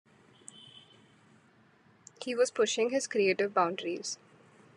[2.23, 4.17] He was pushing his creative boundaries.